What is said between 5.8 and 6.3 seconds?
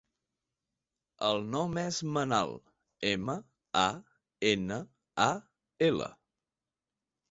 ela.